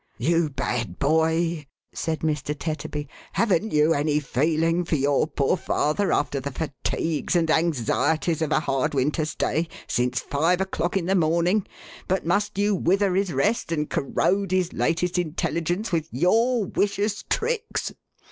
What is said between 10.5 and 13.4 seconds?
o'clock in the morning, but must you wither his